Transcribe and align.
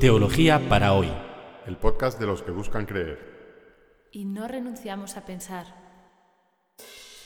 Teología 0.00 0.68
para 0.68 0.92
hoy. 0.92 1.10
El 1.66 1.76
podcast 1.76 2.18
de 2.18 2.26
los 2.26 2.42
que 2.42 2.50
buscan 2.50 2.84
creer. 2.84 4.08
Y 4.12 4.24
no 4.24 4.48
renunciamos 4.48 5.16
a 5.16 5.24
pensar. 5.24 5.66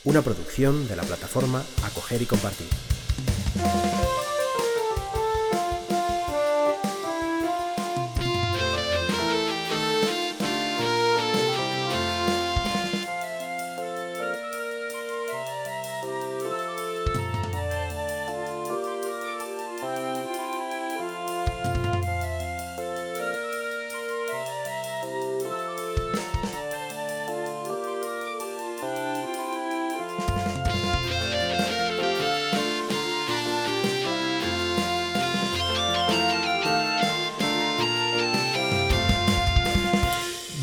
Una 0.04 0.22
producción 0.22 0.86
de 0.86 0.94
la 0.96 1.02
plataforma 1.02 1.62
Acoger 1.84 2.22
y 2.22 2.26
Compartir. 2.26 2.68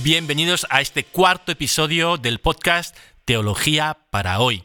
Bienvenidos 0.06 0.68
a 0.70 0.82
este 0.82 1.04
cuarto 1.04 1.52
episodio 1.52 2.18
del 2.18 2.38
podcast 2.38 2.96
Teología 3.26 3.98
para 4.12 4.40
hoy. 4.40 4.64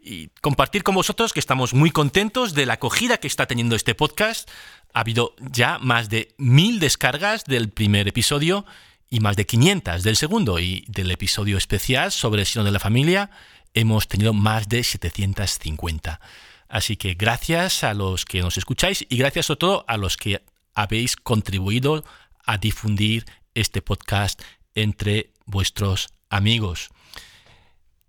Y 0.00 0.28
compartir 0.42 0.84
con 0.84 0.94
vosotros 0.94 1.32
que 1.32 1.40
estamos 1.40 1.74
muy 1.74 1.90
contentos 1.90 2.54
de 2.54 2.66
la 2.66 2.74
acogida 2.74 3.16
que 3.16 3.26
está 3.26 3.46
teniendo 3.46 3.74
este 3.74 3.96
podcast. 3.96 4.48
Ha 4.94 5.00
habido 5.00 5.34
ya 5.40 5.80
más 5.80 6.08
de 6.08 6.36
mil 6.38 6.78
descargas 6.78 7.46
del 7.46 7.70
primer 7.70 8.06
episodio 8.06 8.64
y 9.10 9.18
más 9.18 9.34
de 9.34 9.44
500 9.44 10.04
del 10.04 10.14
segundo. 10.14 10.60
Y 10.60 10.84
del 10.86 11.10
episodio 11.10 11.58
especial 11.58 12.12
sobre 12.12 12.42
el 12.42 12.46
sino 12.46 12.62
de 12.62 12.70
la 12.70 12.78
familia 12.78 13.30
hemos 13.74 14.08
tenido 14.08 14.32
más 14.32 14.68
de 14.68 14.82
750. 14.82 16.20
Así 16.68 16.96
que 16.96 17.14
gracias 17.14 17.82
a 17.82 17.94
los 17.94 18.24
que 18.24 18.40
nos 18.40 18.56
escucháis 18.56 19.04
y 19.08 19.16
gracias 19.16 19.46
sobre 19.46 19.58
todo 19.58 19.84
a 19.88 19.96
los 19.96 20.16
que 20.16 20.42
habéis 20.74 21.16
contribuido 21.16 22.04
a 22.44 22.58
difundir 22.58 23.26
este 23.54 23.82
podcast 23.82 24.40
entre 24.74 25.32
vuestros 25.46 26.08
amigos. 26.28 26.88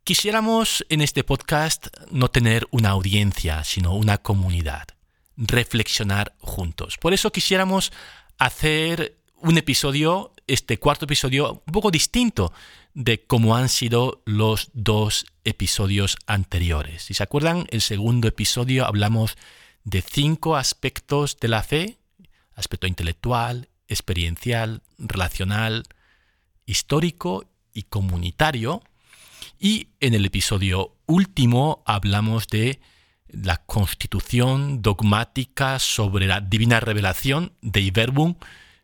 Quisiéramos 0.04 0.86
en 0.90 1.02
este 1.02 1.24
podcast 1.24 1.88
no 2.12 2.30
tener 2.30 2.68
una 2.72 2.90
audiencia, 2.90 3.64
sino 3.64 3.96
una 3.96 4.18
comunidad, 4.18 4.88
reflexionar 5.38 6.36
juntos. 6.40 6.98
Por 6.98 7.14
eso 7.14 7.32
quisiéramos 7.32 7.92
hacer 8.38 9.21
un 9.42 9.58
episodio, 9.58 10.34
este 10.48 10.78
cuarto 10.78 11.06
episodio, 11.06 11.64
un 11.66 11.74
poco 11.74 11.92
distinto 11.92 12.54
de 12.94 13.26
cómo 13.26 13.56
han 13.56 13.70
sido 13.70 14.22
los 14.26 14.70
dos 14.74 15.26
episodios 15.44 16.18
anteriores. 16.28 17.04
Si 17.04 17.14
se 17.14 17.24
acuerdan, 17.24 17.66
el 17.72 17.82
segundo 17.82 18.28
episodio 18.28 18.86
hablamos 18.86 19.38
de 19.84 20.02
cinco 20.02 20.56
aspectos 20.56 21.38
de 21.40 21.48
la 21.48 21.64
fe, 21.64 21.98
aspecto 22.54 22.88
intelectual, 22.88 23.70
experiencial, 23.88 24.84
relacional, 24.98 25.84
histórico 26.66 27.46
y 27.74 27.84
comunitario. 27.84 28.84
Y 29.60 29.90
en 30.00 30.14
el 30.14 30.26
episodio 30.26 30.96
último 31.08 31.84
hablamos 31.86 32.48
de 32.48 32.80
la 33.28 33.58
constitución 33.58 34.82
dogmática 34.82 35.80
sobre 35.80 36.28
la 36.28 36.42
divina 36.42 36.80
revelación 36.80 37.54
de 37.62 37.82
Iberbum 37.82 38.36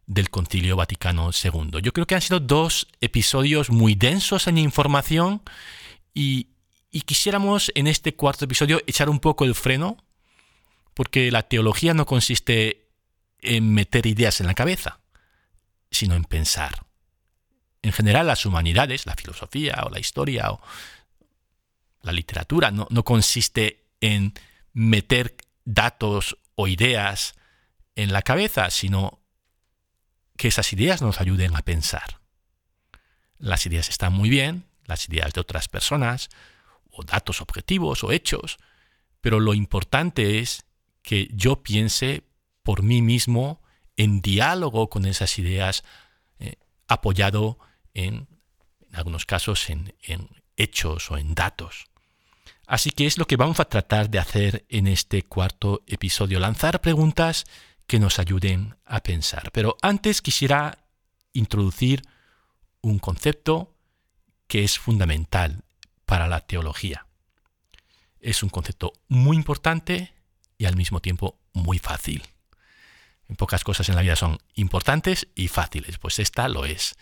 del 0.07 0.29
Concilio 0.29 0.75
Vaticano 0.75 1.29
II. 1.31 1.81
Yo 1.83 1.93
creo 1.93 2.07
que 2.07 2.15
han 2.15 2.21
sido 2.21 2.39
dos 2.39 2.87
episodios 3.01 3.69
muy 3.69 3.93
densos 3.93 4.47
en 4.47 4.57
información 4.57 5.41
y, 6.13 6.49
quisiéramos 7.05 7.71
en 7.75 7.85
este 7.85 8.15
cuarto 8.15 8.45
episodio 8.45 8.81
echar 8.87 9.07
un 9.07 9.19
poco 9.19 9.45
el 9.45 9.53
freno, 9.53 9.97
porque 10.95 11.29
la 11.29 11.43
teología 11.43 11.93
no 11.93 12.07
consiste 12.07 12.87
en 13.39 13.71
meter 13.71 14.07
ideas 14.07 14.41
en 14.41 14.47
la 14.47 14.55
cabeza, 14.55 14.99
sino 15.91 16.15
en 16.15 16.23
pensar 16.23 16.87
en 17.87 17.93
general 17.93 18.27
las 18.27 18.45
humanidades, 18.45 19.05
la 19.05 19.15
filosofía 19.15 19.83
o 19.85 19.89
la 19.89 19.99
historia 19.99 20.51
o 20.51 20.61
la 22.01 22.11
literatura, 22.11 22.71
no, 22.71 22.87
consiste 23.03 23.85
en 24.01 24.33
meter 24.73 25.35
datos 25.65 26.37
o 26.55 26.67
ideas 26.67 27.35
en 27.95 28.13
la 28.13 28.21
cabeza, 28.21 28.69
sino 28.69 29.19
que 30.37 30.47
esas 30.47 30.71
ideas 30.71 31.01
nos 31.01 31.19
ayuden 31.19 31.55
a 31.55 31.61
pensar. 31.63 32.21
Las 33.39 33.65
ideas 33.65 33.89
están 33.89 34.13
muy 34.13 34.29
bien, 34.29 34.65
las 34.85 35.07
ideas 35.09 35.33
de 35.33 35.41
otras 35.41 35.67
personas, 35.67 36.29
o 36.91 37.03
datos 37.03 37.41
objetivos 37.41 38.03
o 38.03 38.11
hechos, 38.11 38.57
pero 39.21 39.39
lo 39.39 39.53
importante 39.53 40.39
es 40.39 40.65
que 41.01 41.27
yo 41.33 41.63
piense 41.63 42.23
por 42.63 42.83
mí 42.83 43.01
mismo 43.01 43.61
en 43.95 44.21
diálogo 44.21 44.89
con 44.89 45.05
esas 45.05 45.37
ideas, 45.39 45.83
eh, 46.39 46.55
apoyado 46.87 47.59
en, 47.93 48.27
algunos 48.93 49.25
casos 49.25 49.69
en, 49.69 49.95
en 50.03 50.29
hechos 50.55 51.11
o 51.11 51.17
en 51.17 51.35
datos. 51.35 51.85
Así 52.67 52.91
que 52.91 53.05
es 53.05 53.17
lo 53.17 53.25
que 53.25 53.37
vamos 53.37 53.59
a 53.59 53.65
tratar 53.65 54.09
de 54.09 54.19
hacer 54.19 54.65
en 54.69 54.87
este 54.87 55.23
cuarto 55.23 55.83
episodio, 55.87 56.39
lanzar 56.39 56.81
preguntas 56.81 57.45
que 57.87 57.99
nos 57.99 58.19
ayuden 58.19 58.75
a 58.85 59.01
pensar. 59.01 59.51
Pero 59.51 59.77
antes 59.81 60.21
quisiera 60.21 60.77
introducir 61.33 62.03
un 62.81 62.99
concepto 62.99 63.73
que 64.47 64.63
es 64.63 64.77
fundamental 64.77 65.63
para 66.05 66.27
la 66.27 66.41
teología. 66.41 67.07
Es 68.19 68.43
un 68.43 68.49
concepto 68.49 68.93
muy 69.07 69.35
importante 69.37 70.13
y 70.57 70.65
al 70.65 70.75
mismo 70.75 71.01
tiempo 71.01 71.39
muy 71.53 71.79
fácil. 71.79 72.23
En 73.29 73.35
pocas 73.35 73.63
cosas 73.63 73.89
en 73.89 73.95
la 73.95 74.01
vida 74.01 74.15
son 74.15 74.37
importantes 74.55 75.27
y 75.35 75.47
fáciles, 75.47 75.97
pues 75.97 76.19
esta 76.19 76.47
lo 76.47 76.65
es. 76.65 76.95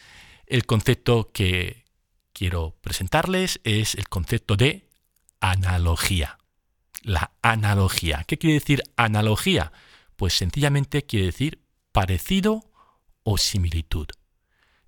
El 0.47 0.65
concepto 0.65 1.31
que 1.31 1.85
quiero 2.33 2.75
presentarles 2.81 3.59
es 3.63 3.95
el 3.95 4.09
concepto 4.09 4.55
de 4.55 4.89
analogía. 5.39 6.37
La 7.01 7.31
analogía. 7.41 8.23
¿Qué 8.27 8.37
quiere 8.37 8.55
decir 8.55 8.83
analogía? 8.97 9.71
Pues 10.15 10.37
sencillamente 10.37 11.05
quiere 11.05 11.27
decir 11.27 11.65
parecido 11.91 12.71
o 13.23 13.37
similitud. 13.37 14.07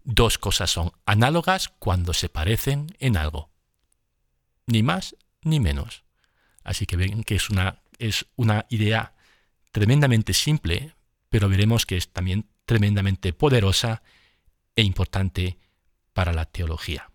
Dos 0.04 0.38
cosas 0.38 0.72
son 0.72 0.92
análogas 1.06 1.70
cuando 1.80 2.14
se 2.14 2.30
parecen 2.30 2.96
en 3.00 3.18
algo. 3.18 3.50
Ni 4.66 4.84
más 4.84 5.16
ni 5.42 5.60
menos. 5.60 6.04
Así 6.64 6.86
que 6.86 6.98
ven 6.98 7.24
que 7.24 7.36
es 7.36 7.50
una, 7.50 7.82
es 7.98 8.26
una 8.36 8.66
idea 8.70 9.16
tremendamente 9.72 10.34
simple, 10.34 10.96
pero 11.30 11.50
veremos 11.50 11.86
que 11.86 11.98
es 11.98 12.12
también 12.12 12.50
tremendamente 12.66 13.34
poderosa 13.34 14.04
e 14.76 14.84
importante 14.84 15.58
para 16.14 16.34
la 16.34 16.46
teología. 16.46 17.12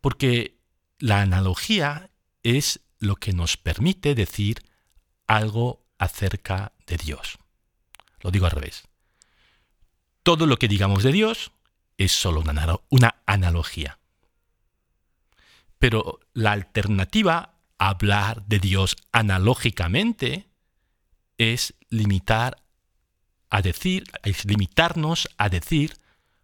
Porque 0.00 0.58
la 0.98 1.22
analogía 1.22 2.10
es 2.42 2.80
lo 2.98 3.16
que 3.16 3.32
nos 3.32 3.56
permite 3.56 4.14
decir 4.14 4.62
algo 5.26 5.85
acerca 5.98 6.72
de 6.86 6.96
Dios. 6.96 7.38
Lo 8.20 8.30
digo 8.30 8.46
al 8.46 8.52
revés. 8.52 8.84
Todo 10.22 10.46
lo 10.46 10.58
que 10.58 10.68
digamos 10.68 11.02
de 11.02 11.12
Dios 11.12 11.52
es 11.98 12.12
solo 12.12 12.42
una, 12.90 13.22
analogía. 13.26 13.98
Pero 15.78 16.20
la 16.32 16.52
alternativa 16.52 17.54
a 17.78 17.88
hablar 17.88 18.44
de 18.46 18.58
Dios 18.58 18.96
analógicamente 19.12 20.48
es 21.38 21.74
limitar 21.90 22.62
a 23.50 23.62
decir, 23.62 24.04
es 24.22 24.44
limitarnos 24.44 25.28
a 25.36 25.48
decir 25.48 25.96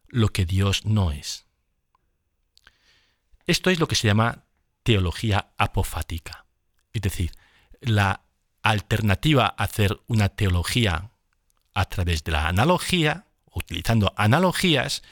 lo 0.07 0.29
que 0.29 0.45
Dios 0.45 0.85
no 0.85 1.11
es. 1.11 1.47
Esto 3.47 3.71
es 3.71 3.81
lo 3.81 3.89
que 3.89 3.97
se 3.97 4.07
llama 4.07 4.45
teología 4.83 5.53
apofática. 5.57 6.47
Es 6.93 7.03
decir, 7.03 7.33
la 7.81 8.23
alternativa 8.63 9.47
a 9.47 9.65
hacer 9.65 10.01
una 10.07 10.29
teología 10.29 11.11
a 11.75 11.85
través 11.87 12.25
de 12.25 12.33
la 12.33 12.49
analogía, 12.49 13.27
utilizando 13.53 14.13
analogías, 14.17 15.03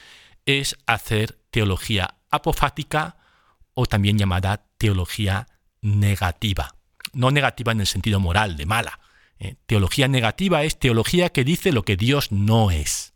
es 0.45 0.77
hacer 0.85 1.37
teología 1.51 2.15
apofática 2.29 3.17
o 3.73 3.85
también 3.85 4.17
llamada 4.17 4.65
teología 4.77 5.47
negativa. 5.81 6.75
No 7.13 7.31
negativa 7.31 7.71
en 7.71 7.81
el 7.81 7.87
sentido 7.87 8.19
moral, 8.19 8.57
de 8.57 8.65
mala, 8.65 8.99
eh, 9.39 9.55
teología 9.65 10.07
negativa 10.07 10.63
es 10.63 10.77
teología 10.77 11.31
que 11.31 11.43
dice 11.43 11.71
lo 11.71 11.83
que 11.83 11.97
Dios 11.97 12.31
no 12.31 12.71
es. 12.71 13.13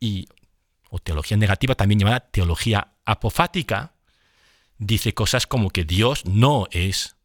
Y, 0.00 0.28
o 0.88 0.98
teología 0.98 1.36
negativa, 1.36 1.74
también 1.74 2.00
llamada 2.00 2.20
teología 2.20 2.94
apofática, 3.04 3.92
dice 4.78 5.12
cosas 5.12 5.46
como 5.46 5.70
que 5.70 5.84
Dios 5.84 6.24
no 6.24 6.68
es 6.70 7.17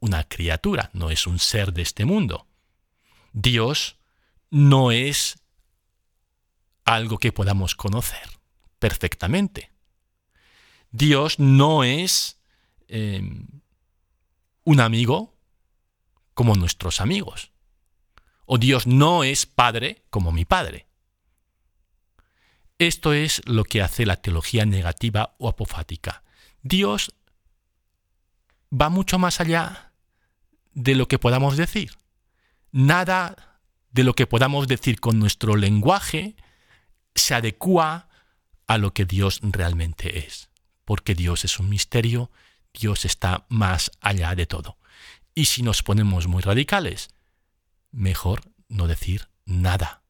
una 0.00 0.24
criatura, 0.24 0.90
no 0.92 1.10
es 1.10 1.26
un 1.26 1.38
ser 1.38 1.72
de 1.72 1.82
este 1.82 2.04
mundo. 2.04 2.46
Dios 3.32 3.96
no 4.50 4.90
es 4.90 5.38
algo 6.84 7.18
que 7.18 7.32
podamos 7.32 7.74
conocer 7.74 8.40
perfectamente. 8.78 9.70
Dios 10.90 11.38
no 11.38 11.84
es 11.84 12.40
em, 12.88 13.46
un 14.64 14.80
amigo 14.80 15.36
como 16.34 16.56
nuestros 16.56 17.00
amigos. 17.00 17.52
O 18.46 18.58
Dios 18.58 18.86
no 18.86 19.22
es 19.22 19.46
padre 19.46 20.02
como 20.10 20.32
mi 20.32 20.44
padre. 20.44 20.88
Esto 22.78 23.12
es 23.12 23.42
lo 23.46 23.64
que 23.64 23.82
hace 23.82 24.06
la 24.06 24.16
teología 24.16 24.64
negativa 24.64 25.36
o 25.38 25.48
apofática. 25.48 26.24
Dios 26.62 27.14
va 28.72 28.88
mucho 28.88 29.18
más 29.18 29.40
allá 29.40 29.89
de 30.72 30.94
lo 30.94 31.08
que 31.08 31.18
podamos 31.18 31.56
decir. 31.56 31.92
Nada 32.72 33.60
de 33.90 34.04
lo 34.04 34.14
que 34.14 34.26
podamos 34.26 34.68
decir 34.68 35.00
con 35.00 35.18
nuestro 35.18 35.56
lenguaje 35.56 36.36
se 37.14 37.34
adecua 37.34 38.08
a 38.66 38.78
lo 38.78 38.92
que 38.92 39.04
Dios 39.04 39.40
realmente 39.42 40.18
es. 40.18 40.48
Porque 40.84 41.14
Dios 41.14 41.44
es 41.44 41.58
un 41.58 41.68
misterio, 41.68 42.30
Dios 42.72 43.04
está 43.04 43.46
más 43.48 43.90
allá 44.00 44.34
de 44.34 44.46
todo. 44.46 44.78
Y 45.34 45.46
si 45.46 45.62
nos 45.62 45.82
ponemos 45.82 46.26
muy 46.26 46.42
radicales, 46.42 47.10
mejor 47.90 48.42
no 48.68 48.86
decir 48.86 49.28
nada 49.44 50.00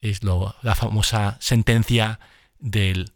es 0.00 0.20
la 0.22 0.74
famosa 0.74 1.36
sentencia 1.40 2.20
del 2.58 3.12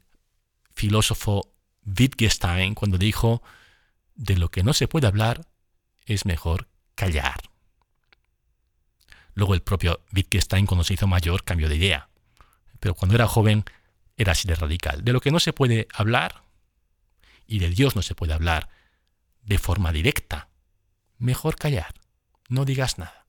filósofo 0.74 1.52
Wittgenstein 1.84 2.74
cuando 2.74 2.98
dijo, 2.98 3.42
de 4.14 4.36
lo 4.36 4.50
que 4.50 4.62
no 4.62 4.72
se 4.72 4.88
puede 4.88 5.06
hablar 5.06 5.46
es 6.14 6.26
mejor 6.26 6.68
callar. 6.94 7.40
Luego 9.34 9.54
el 9.54 9.62
propio 9.62 10.04
Wittgenstein 10.12 10.66
cuando 10.66 10.84
se 10.84 10.94
hizo 10.94 11.06
mayor 11.06 11.44
cambió 11.44 11.68
de 11.68 11.76
idea, 11.76 12.08
pero 12.80 12.94
cuando 12.94 13.14
era 13.14 13.26
joven 13.26 13.64
era 14.16 14.32
así 14.32 14.48
de 14.48 14.54
radical. 14.54 15.04
De 15.04 15.12
lo 15.12 15.20
que 15.20 15.30
no 15.30 15.40
se 15.40 15.52
puede 15.52 15.88
hablar 15.94 16.42
y 17.46 17.58
de 17.58 17.70
Dios 17.70 17.96
no 17.96 18.02
se 18.02 18.14
puede 18.14 18.34
hablar 18.34 18.68
de 19.42 19.58
forma 19.58 19.92
directa, 19.92 20.48
mejor 21.18 21.56
callar, 21.56 21.94
no 22.48 22.64
digas 22.64 22.98
nada. 22.98 23.26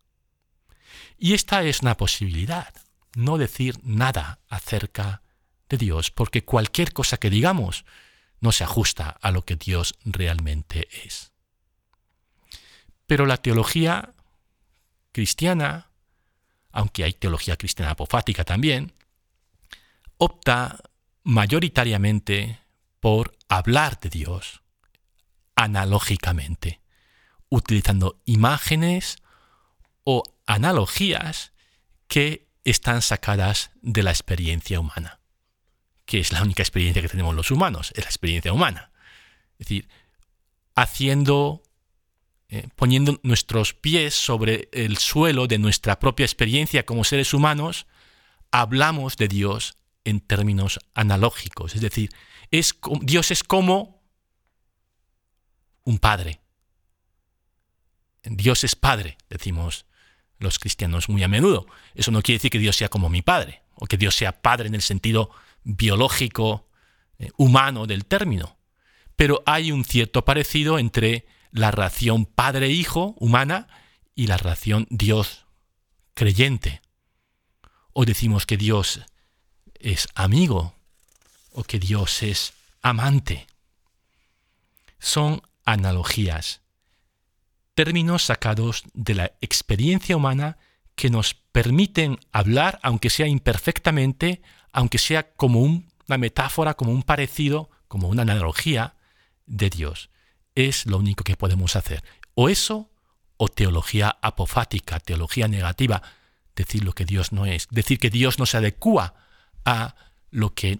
Y 1.17 1.33
esta 1.33 1.63
es 1.63 1.81
una 1.81 1.95
posibilidad 1.95 2.73
no 3.15 3.37
decir 3.37 3.77
nada 3.83 4.39
acerca 4.49 5.21
de 5.69 5.77
Dios, 5.77 6.11
porque 6.11 6.43
cualquier 6.43 6.93
cosa 6.93 7.17
que 7.17 7.29
digamos 7.29 7.85
no 8.39 8.51
se 8.51 8.63
ajusta 8.63 9.09
a 9.09 9.31
lo 9.31 9.45
que 9.45 9.55
Dios 9.55 9.95
realmente 10.03 10.87
es. 11.05 11.30
Pero 13.11 13.25
la 13.25 13.35
teología 13.35 14.13
cristiana, 15.11 15.89
aunque 16.71 17.03
hay 17.03 17.11
teología 17.11 17.57
cristiana 17.57 17.91
apofática 17.91 18.45
también, 18.45 18.93
opta 20.15 20.79
mayoritariamente 21.23 22.61
por 23.01 23.37
hablar 23.49 23.99
de 23.99 24.11
Dios 24.11 24.61
analógicamente, 25.57 26.79
utilizando 27.49 28.21
imágenes 28.23 29.17
o 30.05 30.23
analogías 30.45 31.51
que 32.07 32.47
están 32.63 33.01
sacadas 33.01 33.71
de 33.81 34.03
la 34.03 34.11
experiencia 34.11 34.79
humana, 34.79 35.19
que 36.05 36.21
es 36.21 36.31
la 36.31 36.41
única 36.41 36.63
experiencia 36.63 37.01
que 37.01 37.09
tenemos 37.09 37.35
los 37.35 37.51
humanos, 37.51 37.91
es 37.93 38.05
la 38.05 38.09
experiencia 38.09 38.53
humana. 38.53 38.93
Es 39.59 39.67
decir, 39.67 39.89
haciendo, 40.75 41.61
eh, 42.53 42.67
poniendo 42.75 43.17
nuestros 43.23 43.73
pies 43.73 44.13
sobre 44.13 44.67
el 44.73 44.97
suelo 44.97 45.47
de 45.47 45.57
nuestra 45.57 45.99
propia 45.99 46.25
experiencia 46.25 46.85
como 46.85 47.05
seres 47.05 47.33
humanos, 47.33 47.87
hablamos 48.51 49.15
de 49.15 49.29
Dios 49.29 49.77
en 50.03 50.19
términos 50.19 50.77
analógicos. 50.93 51.75
Es 51.75 51.81
decir, 51.81 52.09
Dios 53.03 53.31
es 53.31 53.45
como 53.45 54.03
un 55.85 55.97
padre. 55.97 56.41
Dios 58.23 58.65
es 58.65 58.75
padre, 58.75 59.17
decimos 59.29 59.85
los 60.37 60.59
cristianos 60.59 61.07
muy 61.07 61.23
a 61.23 61.29
menudo. 61.29 61.67
Eso 61.95 62.11
no 62.11 62.21
quiere 62.21 62.39
decir 62.39 62.51
que 62.51 62.59
Dios 62.59 62.75
sea 62.75 62.89
como 62.89 63.07
mi 63.07 63.21
padre, 63.21 63.61
o 63.75 63.85
que 63.85 63.95
Dios 63.95 64.13
sea 64.13 64.41
padre 64.41 64.67
en 64.67 64.75
el 64.75 64.81
sentido 64.81 65.31
biológico, 65.63 66.67
eh, 67.17 67.29
humano 67.37 67.87
del 67.87 68.05
término. 68.05 68.57
Pero 69.15 69.41
hay 69.45 69.71
un 69.71 69.85
cierto 69.85 70.25
parecido 70.25 70.79
entre 70.79 71.25
la 71.51 71.71
relación 71.71 72.25
padre-hijo 72.25 73.15
humana 73.19 73.67
y 74.15 74.27
la 74.27 74.37
relación 74.37 74.87
Dios 74.89 75.45
creyente. 76.13 76.81
O 77.93 78.05
decimos 78.05 78.45
que 78.45 78.57
Dios 78.57 79.01
es 79.79 80.07
amigo 80.15 80.75
o 81.51 81.63
que 81.63 81.79
Dios 81.79 82.23
es 82.23 82.53
amante. 82.81 83.47
Son 84.99 85.41
analogías 85.65 86.61
términos 87.73 88.23
sacados 88.23 88.83
de 88.93 89.15
la 89.15 89.31
experiencia 89.41 90.15
humana 90.15 90.57
que 90.95 91.09
nos 91.09 91.33
permiten 91.33 92.19
hablar, 92.31 92.79
aunque 92.83 93.09
sea 93.09 93.27
imperfectamente, 93.27 94.41
aunque 94.71 94.99
sea 94.99 95.31
como 95.33 95.61
una 95.61 96.17
metáfora, 96.17 96.75
como 96.75 96.91
un 96.91 97.01
parecido, 97.01 97.71
como 97.87 98.07
una 98.09 98.21
analogía 98.21 98.95
de 99.47 99.69
Dios. 99.69 100.10
Es 100.55 100.85
lo 100.85 100.97
único 100.97 101.23
que 101.23 101.37
podemos 101.37 101.75
hacer. 101.75 102.03
O 102.35 102.49
eso, 102.49 102.89
o 103.37 103.47
teología 103.47 104.17
apofática, 104.21 104.99
teología 104.99 105.47
negativa, 105.47 106.01
decir 106.55 106.83
lo 106.83 106.93
que 106.93 107.05
Dios 107.05 107.31
no 107.31 107.45
es, 107.45 107.67
decir 107.71 107.99
que 107.99 108.09
Dios 108.09 108.39
no 108.39 108.45
se 108.45 108.57
adecua 108.57 109.15
a 109.65 109.95
lo 110.29 110.53
que 110.53 110.79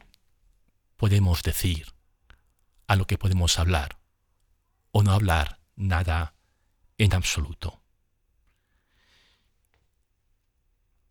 podemos 0.98 1.44
decir, 1.44 1.88
a 2.88 2.96
lo 2.96 3.08
que 3.08 3.18
podemos 3.18 3.58
hablar, 3.60 3.98
o 4.92 5.04
no 5.04 5.12
hablar 5.14 5.60
nada 5.76 6.36
en 6.98 7.14
absoluto. 7.14 7.82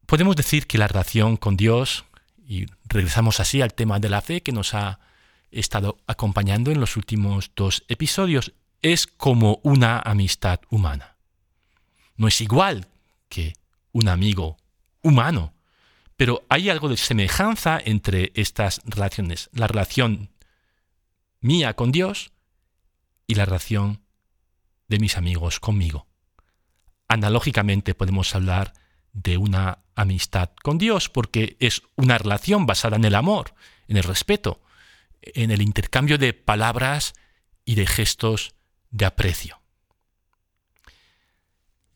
Podemos 0.06 0.36
decir 0.36 0.66
que 0.66 0.78
la 0.78 0.88
relación 0.88 1.36
con 1.36 1.56
Dios, 1.56 2.04
y 2.46 2.66
regresamos 2.84 3.40
así 3.40 3.62
al 3.62 3.74
tema 3.74 4.00
de 4.00 4.08
la 4.08 4.20
fe 4.20 4.42
que 4.42 4.52
nos 4.52 4.74
ha 4.74 5.00
estado 5.50 5.98
acompañando 6.06 6.70
en 6.70 6.80
los 6.80 6.96
últimos 6.96 7.50
dos 7.54 7.84
episodios, 7.88 8.52
es 8.82 9.06
como 9.06 9.60
una 9.62 9.98
amistad 9.98 10.60
humana. 10.70 11.16
No 12.16 12.28
es 12.28 12.40
igual 12.40 12.86
que 13.28 13.54
un 13.92 14.08
amigo 14.08 14.56
humano, 15.02 15.54
pero 16.16 16.44
hay 16.48 16.68
algo 16.68 16.88
de 16.88 16.96
semejanza 16.96 17.78
entre 17.82 18.32
estas 18.34 18.82
relaciones, 18.84 19.48
la 19.52 19.66
relación 19.66 20.30
mía 21.40 21.74
con 21.74 21.92
Dios 21.92 22.32
y 23.26 23.34
la 23.34 23.46
relación 23.46 24.02
de 24.88 24.98
mis 24.98 25.16
amigos 25.16 25.60
conmigo. 25.60 26.06
Analógicamente 27.08 27.94
podemos 27.94 28.34
hablar 28.34 28.74
de 29.12 29.36
una 29.36 29.78
amistad 29.94 30.50
con 30.62 30.78
Dios 30.78 31.08
porque 31.08 31.56
es 31.60 31.82
una 31.96 32.18
relación 32.18 32.66
basada 32.66 32.96
en 32.96 33.04
el 33.04 33.14
amor, 33.14 33.54
en 33.88 33.96
el 33.96 34.04
respeto, 34.04 34.60
en 35.22 35.50
el 35.50 35.62
intercambio 35.62 36.18
de 36.18 36.32
palabras 36.32 37.14
y 37.64 37.74
de 37.74 37.86
gestos 37.86 38.54
de 38.90 39.06
aprecio. 39.06 39.60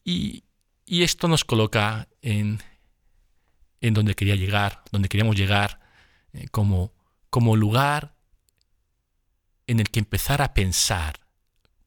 Y, 0.05 0.45
esto 0.87 1.29
nos 1.29 1.45
coloca 1.45 2.09
en, 2.21 2.63
en, 3.81 3.95
donde 3.95 4.15
quería 4.15 4.37
llegar, 4.37 4.85
donde 4.93 5.09
queríamos 5.09 5.35
llegar, 5.35 5.81
eh, 6.35 6.47
como, 6.51 6.93
como 7.31 7.57
lugar 7.57 8.15
en 9.67 9.81
el 9.81 9.89
que 9.89 10.01
empezar 10.01 10.43
a 10.43 10.53
pensar 10.53 11.21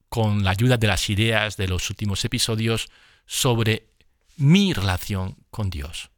con 0.09 0.43
la 0.43 0.51
ayuda 0.51 0.77
de 0.77 0.87
las 0.87 1.09
ideas 1.09 1.57
de 1.57 1.67
los 1.67 1.89
últimos 1.89 2.25
episodios 2.25 2.89
sobre 3.25 3.91
mi 4.35 4.73
relación 4.73 5.37
con 5.51 5.69
Dios. 5.69 6.09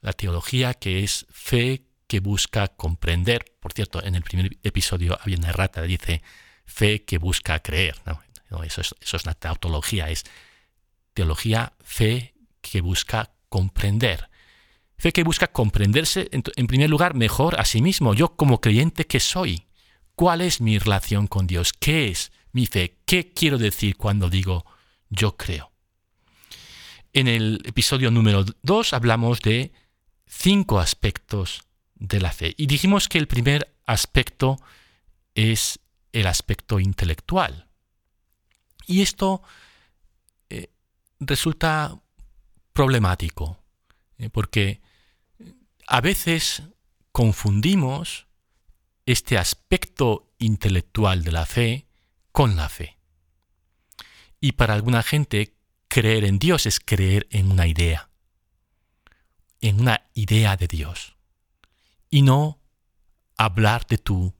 La 0.00 0.12
teología 0.12 0.74
que 0.74 1.04
es 1.04 1.26
fe 1.30 1.87
que 2.08 2.20
busca 2.20 2.68
comprender. 2.68 3.44
Por 3.60 3.72
cierto, 3.72 4.02
en 4.02 4.16
el 4.16 4.22
primer 4.22 4.58
episodio 4.64 5.16
había 5.22 5.38
una 5.38 5.50
errata, 5.50 5.82
dice 5.82 6.22
fe 6.64 7.04
que 7.04 7.18
busca 7.18 7.60
creer. 7.60 7.94
Eso, 8.64 8.80
es, 8.80 8.94
es 9.00 9.24
una 9.24 9.34
tautología, 9.34 10.10
es 10.10 10.24
teología, 11.14 11.74
fe 11.84 12.34
que 12.60 12.80
busca 12.80 13.30
comprender. 13.48 14.28
Fe 14.96 15.12
que 15.12 15.22
busca 15.22 15.46
comprenderse, 15.46 16.28
en 16.32 16.66
primer 16.66 16.90
lugar, 16.90 17.14
mejor 17.14 17.60
a 17.60 17.64
sí 17.64 17.80
mismo. 17.80 18.14
Yo 18.14 18.34
como 18.34 18.60
creyente 18.60 19.06
que 19.06 19.20
soy. 19.20 19.68
¿Cuál 20.16 20.40
es 20.40 20.60
mi 20.60 20.80
relación 20.80 21.28
con 21.28 21.46
Dios? 21.46 21.72
¿Qué 21.72 22.08
es 22.08 22.32
mi 22.52 22.66
fe. 22.66 22.98
¿Qué 23.04 23.32
quiero 23.32 23.58
decir 23.58 23.96
cuando 23.96 24.30
digo 24.30 24.64
yo 25.08 25.36
creo? 25.36 25.72
En 27.12 27.28
el 27.28 27.62
episodio 27.64 28.10
número 28.10 28.44
2 28.62 28.92
hablamos 28.92 29.40
de 29.40 29.72
cinco 30.26 30.78
aspectos 30.78 31.62
de 31.98 32.20
la 32.20 32.32
fe 32.32 32.54
y 32.56 32.66
dijimos 32.66 33.08
que 33.08 33.18
el 33.18 33.28
primer 33.28 33.74
aspecto 33.86 34.60
es 35.34 35.80
el 36.12 36.26
aspecto 36.26 36.80
intelectual. 36.80 37.68
Y 38.86 39.02
esto 39.02 39.42
resulta 41.20 42.00
problemático, 42.72 43.58
eh, 44.18 44.30
porque 44.30 44.80
a 45.86 46.00
veces 46.00 46.62
confundimos 47.12 48.26
este 49.06 49.38
aspecto 49.38 50.30
intelectual 50.38 51.24
de 51.24 51.32
la 51.32 51.46
fe 51.46 51.86
con 52.32 52.56
la 52.56 52.68
fe. 52.68 52.98
Y 54.40 54.52
para 54.52 54.74
alguna 54.74 55.02
gente, 55.02 55.56
creer 55.88 56.24
en 56.24 56.38
Dios 56.38 56.66
es 56.66 56.78
creer 56.78 57.26
en 57.30 57.50
una 57.50 57.66
idea, 57.66 58.10
en 59.60 59.80
una 59.80 60.02
idea 60.14 60.56
de 60.56 60.68
Dios, 60.68 61.16
y 62.10 62.22
no 62.22 62.60
hablar 63.36 63.86
de 63.86 63.98
tú 63.98 64.34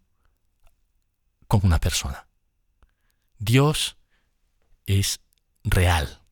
con 1.47 1.61
una 1.65 1.79
persona. 1.79 2.29
Dios 3.39 3.97
es 4.87 5.21
real. 5.65 6.23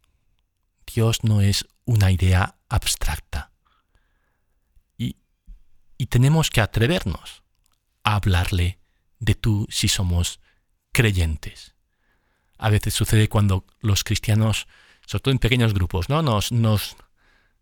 Dios 0.92 1.24
no 1.24 1.40
es 1.40 1.66
una 1.84 2.10
idea 2.10 2.58
abstracta. 2.68 3.52
Y, 4.96 5.16
y 5.98 6.06
tenemos 6.06 6.50
que 6.50 6.60
atrevernos 6.60 7.42
a 8.02 8.16
hablarle 8.16 8.78
de 9.18 9.34
tú 9.34 9.66
si 9.70 9.88
somos 9.88 10.40
creyentes. 10.92 11.74
A 12.58 12.70
veces 12.70 12.94
sucede 12.94 13.28
cuando 13.28 13.66
los 13.80 14.04
cristianos, 14.04 14.66
sobre 15.06 15.22
todo 15.22 15.32
en 15.32 15.38
pequeños 15.38 15.74
grupos, 15.74 16.08
¿no? 16.08 16.22
nos, 16.22 16.52
nos 16.52 16.96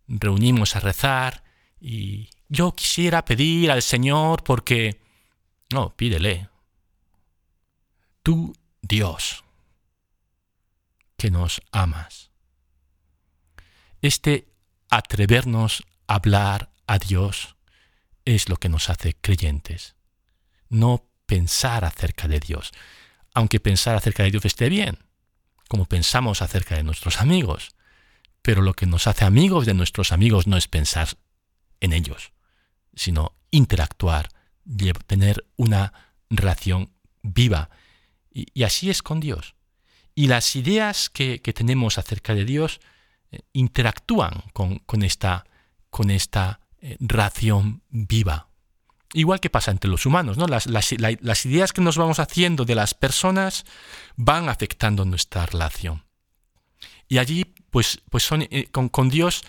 reunimos 0.07 0.77
a 0.77 0.81
rezar 0.81 1.43
y 1.81 2.31
yo 2.55 2.73
quisiera 2.73 3.25
pedir 3.25 3.71
al 3.71 3.83
Señor 3.83 4.45
porque... 4.45 5.01
No, 5.73 5.95
pídele. 5.97 6.49
Tú, 8.23 8.55
Dios, 8.81 9.45
que 11.17 11.31
nos 11.31 11.61
amas. 11.73 12.31
Este 14.01 14.49
atrevernos 14.89 15.83
a 16.07 16.15
hablar 16.15 16.71
a 16.87 16.99
Dios 16.99 17.57
es 18.25 18.49
lo 18.49 18.57
que 18.57 18.69
nos 18.69 18.89
hace 18.89 19.15
creyentes. 19.15 19.97
No 20.69 21.09
pensar 21.27 21.85
acerca 21.85 22.29
de 22.29 22.39
Dios, 22.39 22.73
aunque 23.35 23.59
pensar 23.59 23.97
acerca 23.97 24.23
de 24.23 24.31
Dios 24.31 24.45
esté 24.45 24.69
bien, 24.69 24.99
como 25.69 25.87
pensamos 25.87 26.41
acerca 26.41 26.77
de 26.77 26.85
nuestros 26.85 27.21
amigos. 27.21 27.75
Pero 28.43 28.63
lo 28.63 28.75
que 28.75 28.87
nos 28.87 29.07
hace 29.07 29.25
amigos 29.25 29.67
de 29.67 29.75
nuestros 29.75 30.13
amigos 30.13 30.47
no 30.47 30.57
es 30.57 30.69
pensar 30.69 31.09
en 31.81 31.93
ellos, 31.93 32.34
sino 32.95 33.37
interactuar, 33.51 34.29
tener 35.07 35.45
una 35.57 35.93
relación 36.31 36.91
viva. 37.23 37.71
Y, 38.33 38.63
así 38.63 38.91
es 38.91 39.03
con 39.03 39.21
Dios. 39.21 39.55
Y 40.15 40.29
las 40.29 40.57
ideas 40.57 41.11
que 41.11 41.39
tenemos 41.39 41.99
acerca 41.99 42.35
de 42.35 42.45
Dios 42.45 42.81
eh, 43.35 43.41
interactúan 43.53 44.45
con, 44.53 45.03
esta, 45.03 45.45
con 45.91 46.11
esta 46.11 46.61
eh, 46.81 46.97
ración 47.01 47.83
viva. 47.91 48.49
Igual 49.13 49.41
que 49.41 49.51
pasa 49.51 49.71
entre 49.71 49.91
los 49.91 50.07
humanos, 50.07 50.37
¿no? 50.37 50.47
Las, 50.47 51.47
ideas 51.47 51.73
que 51.73 51.81
nos 51.81 51.97
vamos 51.97 52.19
haciendo 52.19 52.65
de 52.65 52.75
las 52.75 52.95
personas 52.95 53.65
van 54.17 54.49
afectando 54.49 55.05
nuestra 55.05 55.47
relación. 55.47 56.05
Y 57.09 57.19
allí, 57.19 57.45
pues, 57.71 58.03
pues 58.11 58.25
son, 58.25 58.43
eh, 58.43 58.69
con, 58.71 59.09
Dios 59.09 59.45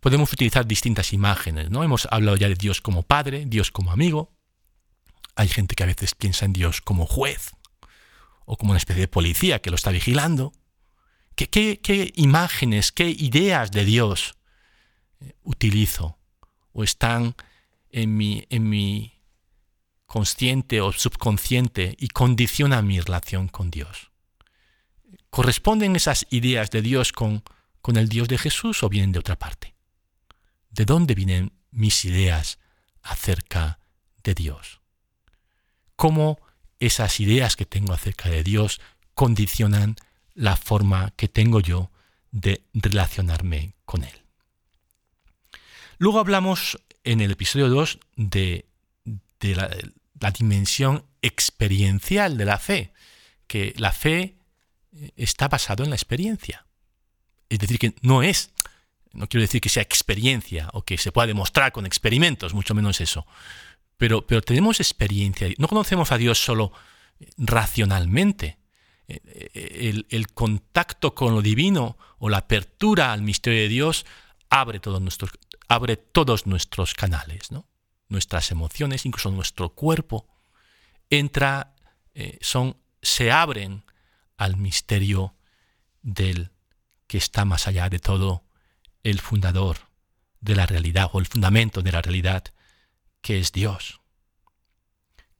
podemos 0.00 0.32
utilizar 0.32 0.66
distintas 0.66 1.12
imágenes, 1.12 1.70
¿no? 1.70 1.82
Hemos 1.82 2.06
hablado 2.10 2.36
ya 2.36 2.48
de 2.48 2.54
Dios 2.54 2.80
como 2.80 3.02
padre, 3.02 3.44
Dios 3.46 3.70
como 3.70 3.92
amigo. 3.92 4.32
Hay 5.36 5.48
gente 5.48 5.74
que 5.74 5.82
a 5.82 5.86
veces 5.86 6.14
piensa 6.14 6.44
en 6.44 6.52
Dios 6.52 6.80
como 6.80 7.06
juez 7.06 7.52
o 8.44 8.56
como 8.56 8.72
una 8.72 8.78
especie 8.78 9.02
de 9.02 9.08
policía 9.08 9.60
que 9.60 9.70
lo 9.70 9.76
está 9.76 9.90
vigilando. 9.90 10.52
¿Qué, 11.34 12.12
imágenes, 12.16 12.92
qué 12.92 13.08
ideas 13.08 13.70
de 13.70 13.84
Dios 13.84 14.34
eh, 15.20 15.34
utilizo 15.42 16.18
o 16.72 16.84
están 16.84 17.34
en 17.90 18.16
mi, 18.16 18.44
en 18.50 18.68
mi 18.68 19.14
consciente 20.06 20.80
o 20.80 20.92
subconsciente 20.92 21.96
y 21.98 22.08
condicionan 22.08 22.86
mi 22.86 23.00
relación 23.00 23.48
con 23.48 23.70
Dios? 23.70 24.10
¿Corresponden 25.30 25.96
esas 25.96 26.26
ideas 26.30 26.70
de 26.70 26.82
Dios 26.82 27.12
con, 27.12 27.42
con 27.80 27.96
el 27.96 28.08
Dios 28.08 28.28
de 28.28 28.38
Jesús 28.38 28.82
o 28.82 28.88
vienen 28.88 29.12
de 29.12 29.18
otra 29.18 29.38
parte? 29.38 29.74
¿De 30.70 30.84
dónde 30.84 31.14
vienen 31.14 31.52
mis 31.70 32.04
ideas 32.04 32.58
acerca 33.02 33.78
de 34.22 34.34
Dios? 34.34 34.80
¿Cómo 35.96 36.38
esas 36.80 37.20
ideas 37.20 37.56
que 37.56 37.66
tengo 37.66 37.92
acerca 37.92 38.28
de 38.28 38.42
Dios 38.42 38.80
condicionan 39.14 39.96
la 40.34 40.56
forma 40.56 41.12
que 41.16 41.28
tengo 41.28 41.60
yo 41.60 41.90
de 42.30 42.64
relacionarme 42.72 43.74
con 43.84 44.04
Él. 44.04 44.22
Luego 45.98 46.18
hablamos 46.18 46.80
en 47.04 47.20
el 47.20 47.32
episodio 47.32 47.68
2 47.68 47.98
de, 48.16 48.66
la, 49.40 50.30
dimensión 50.30 51.04
experiencial 51.20 52.38
de 52.38 52.44
la 52.44 52.58
fe, 52.58 52.92
que 53.46 53.74
la 53.76 53.92
fe 53.92 54.36
eh, 54.92 55.10
está 55.16 55.48
basada 55.48 55.84
en 55.84 55.90
la 55.90 55.96
experiencia. 55.96 56.64
Es 57.50 57.58
decir, 57.58 57.78
que 57.78 57.94
no 58.00 58.22
es, 58.22 58.50
no 59.12 59.28
quiero 59.28 59.42
decir 59.42 59.60
que 59.60 59.68
sea 59.68 59.82
experiencia 59.82 60.70
o 60.72 60.82
que 60.82 60.96
se 60.96 61.12
pueda 61.12 61.26
demostrar 61.26 61.72
con 61.72 61.84
experimentos, 61.84 62.54
mucho 62.54 62.74
menos 62.74 63.02
eso, 63.02 63.26
pero, 63.98 64.26
pero 64.26 64.40
tenemos 64.40 64.80
experiencia. 64.80 65.48
No 65.58 65.68
conocemos 65.68 66.10
a 66.12 66.16
Dios 66.16 66.42
solo 66.42 66.72
racionalmente, 67.36 68.56
el, 69.54 70.28
contacto 70.32 71.14
con 71.14 71.34
lo 71.34 71.42
divino 71.42 71.96
o 72.18 72.28
la 72.28 72.38
apertura 72.38 73.12
al 73.12 73.22
misterio 73.22 73.60
de 73.60 73.68
Dios 73.68 74.06
abre 74.48 74.80
todos 74.80 75.00
nuestros, 75.00 75.32
abre 75.68 75.96
todos 75.96 76.46
nuestros 76.46 76.94
canales, 76.94 77.48
nuestras 78.08 78.50
emociones, 78.50 79.06
incluso 79.06 79.30
nuestro 79.30 79.70
cuerpo, 79.70 80.26
entra, 81.08 81.74
eh, 82.14 82.38
son, 82.40 82.76
se 83.02 83.30
abren 83.30 83.84
al 84.36 84.56
misterio 84.56 85.34
del 86.02 86.50
que 87.10 87.18
está 87.18 87.44
más 87.44 87.66
allá 87.66 87.88
de 87.88 87.98
todo, 87.98 88.44
el 89.02 89.18
fundador 89.18 89.78
de 90.40 90.54
la 90.54 90.64
realidad 90.64 91.10
o 91.12 91.18
el 91.18 91.26
fundamento 91.26 91.82
de 91.82 91.90
la 91.90 92.02
realidad, 92.02 92.44
que 93.20 93.40
es 93.40 93.50
Dios. 93.50 94.00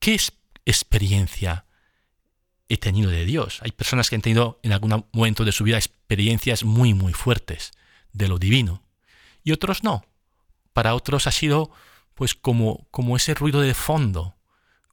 ¿Qué 0.01 0.17
es 0.17 0.33
experiencia 0.65 1.67
he 2.69 2.77
tenido 2.77 3.09
de 3.09 3.25
Dios. 3.25 3.61
Hay 3.63 3.71
personas 3.71 4.11
que 4.11 4.17
han 4.17 4.23
tenido 4.23 4.59
en 4.65 4.73
algún 4.73 5.07
momento 5.13 5.45
de 5.45 5.53
su 5.53 5.63
vida 5.63 5.77
experiencias 5.77 6.65
muy, 6.65 6.93
muy 6.93 7.13
fuertes 7.13 7.71
de 8.13 8.27
lo 8.27 8.41
divino. 8.41 8.83
Y 9.45 9.53
otros 9.53 9.85
no. 9.85 10.05
Para 10.73 10.97
otros 10.97 11.29
ha 11.29 11.33
sido 11.33 11.71
pues 12.15 12.35
como, 12.35 12.89
como 12.91 13.17
ese 13.17 13.35
ruido 13.35 13.61
de 13.61 13.75
fondo, 13.75 14.35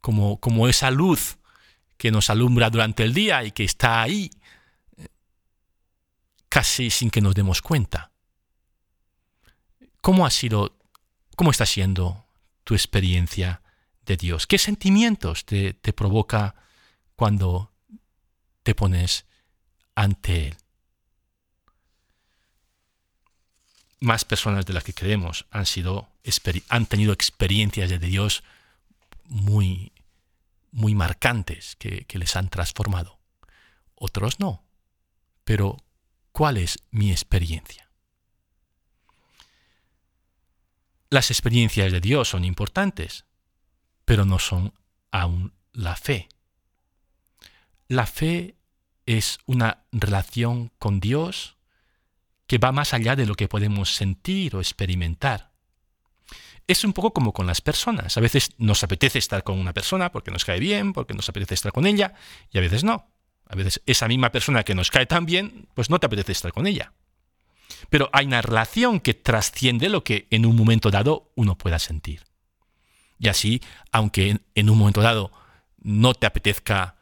como, 0.00 0.38
como 0.38 0.68
esa 0.68 0.92
luz 0.92 1.38
que 1.96 2.12
nos 2.12 2.30
alumbra 2.30 2.70
durante 2.70 3.02
el 3.02 3.14
día 3.14 3.42
y 3.42 3.50
que 3.50 3.64
está 3.64 4.00
ahí 4.00 4.30
casi 6.48 6.90
sin 6.90 7.10
que 7.10 7.20
nos 7.20 7.34
demos 7.34 7.62
cuenta. 7.62 8.10
¿Cómo 10.00 10.26
ha 10.26 10.30
sido, 10.30 10.78
cómo 11.36 11.50
está 11.50 11.66
siendo 11.66 12.26
tu 12.64 12.74
experiencia 12.74 13.62
de 14.06 14.16
Dios? 14.16 14.46
¿Qué 14.46 14.58
sentimientos 14.58 15.44
te, 15.44 15.74
te 15.74 15.92
provoca 15.92 16.54
cuando 17.16 17.72
te 18.62 18.74
pones 18.74 19.26
ante 19.96 20.48
Él. 20.48 20.56
Más 23.98 24.24
personas 24.24 24.66
de 24.66 24.72
las 24.74 24.84
que 24.84 24.94
creemos 24.94 25.46
han, 25.50 25.66
sido, 25.66 26.08
han 26.68 26.86
tenido 26.86 27.12
experiencias 27.12 27.90
de 27.90 27.98
Dios 27.98 28.44
muy, 29.24 29.92
muy 30.70 30.94
marcantes 30.94 31.74
que, 31.76 32.04
que 32.04 32.18
les 32.18 32.36
han 32.36 32.50
transformado. 32.50 33.18
Otros 33.96 34.38
no. 34.38 34.62
Pero, 35.42 35.78
¿cuál 36.38 36.56
es 36.56 36.78
mi 36.92 37.10
experiencia? 37.10 37.90
Las 41.10 41.32
experiencias 41.32 41.90
de 41.90 42.00
Dios 42.00 42.28
son 42.28 42.44
importantes, 42.44 43.24
pero 44.04 44.24
no 44.24 44.38
son 44.38 44.72
aún 45.10 45.52
la 45.72 45.96
fe. 45.96 46.28
La 47.88 48.06
fe 48.06 48.54
es 49.04 49.40
una 49.46 49.82
relación 49.90 50.70
con 50.78 51.00
Dios 51.00 51.56
que 52.46 52.58
va 52.58 52.70
más 52.70 52.94
allá 52.94 53.16
de 53.16 53.26
lo 53.26 53.34
que 53.34 53.48
podemos 53.48 53.96
sentir 53.96 54.54
o 54.54 54.60
experimentar. 54.60 55.50
Es 56.68 56.84
un 56.84 56.92
poco 56.92 57.12
como 57.12 57.32
con 57.32 57.48
las 57.48 57.60
personas. 57.60 58.16
A 58.16 58.20
veces 58.20 58.50
nos 58.58 58.84
apetece 58.84 59.18
estar 59.18 59.42
con 59.42 59.58
una 59.58 59.72
persona 59.72 60.12
porque 60.12 60.30
nos 60.30 60.44
cae 60.44 60.60
bien, 60.60 60.92
porque 60.92 61.14
nos 61.14 61.28
apetece 61.28 61.54
estar 61.54 61.72
con 61.72 61.84
ella, 61.84 62.14
y 62.52 62.58
a 62.58 62.60
veces 62.60 62.84
no. 62.84 63.10
A 63.48 63.56
veces 63.56 63.82
esa 63.86 64.08
misma 64.08 64.30
persona 64.30 64.62
que 64.62 64.74
nos 64.74 64.90
cae 64.90 65.06
tan 65.06 65.26
bien, 65.26 65.68
pues 65.74 65.90
no 65.90 65.98
te 65.98 66.06
apetece 66.06 66.32
estar 66.32 66.52
con 66.52 66.66
ella. 66.66 66.92
Pero 67.90 68.10
hay 68.12 68.26
una 68.26 68.42
relación 68.42 69.00
que 69.00 69.14
trasciende 69.14 69.88
lo 69.88 70.04
que 70.04 70.26
en 70.30 70.46
un 70.46 70.56
momento 70.56 70.90
dado 70.90 71.32
uno 71.34 71.56
pueda 71.56 71.78
sentir. 71.78 72.24
Y 73.18 73.28
así, 73.28 73.60
aunque 73.92 74.40
en 74.54 74.70
un 74.70 74.78
momento 74.78 75.00
dado 75.00 75.32
no 75.78 76.14
te 76.14 76.26
apetezca 76.26 76.96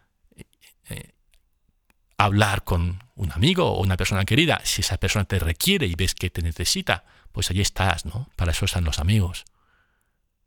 hablar 2.18 2.64
con, 2.64 2.98
un 3.16 3.32
amigo 3.32 3.72
o 3.72 3.82
una 3.82 3.96
persona 3.96 4.24
querida, 4.24 4.60
si 4.64 4.82
esa 4.82 4.98
persona 4.98 5.24
te 5.24 5.38
requiere 5.38 5.86
y 5.86 5.94
ves 5.94 6.14
que 6.14 6.30
te 6.30 6.42
necesita, 6.42 7.04
pues 7.32 7.50
allí 7.50 7.62
estás, 7.62 8.04
¿no? 8.04 8.28
Para 8.36 8.52
eso 8.52 8.66
están 8.66 8.84
los 8.84 8.98
amigos. 8.98 9.44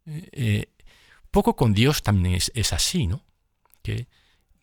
Eh, 0.05 0.29
eh, 0.31 0.73
poco 1.31 1.55
con 1.55 1.73
Dios 1.73 2.03
también 2.03 2.35
es, 2.35 2.51
es, 2.55 2.71
así, 2.73 3.07
¿no? 3.07 3.23
Que 3.81 4.07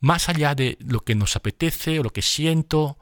más 0.01 0.29
allá 0.29 0.55
de 0.55 0.77
lo 0.81 1.01
que 1.01 1.15
nos 1.15 1.37
apetece 1.37 1.99
o 1.99 2.03
lo 2.03 2.11
que 2.11 2.23
siento, 2.23 2.99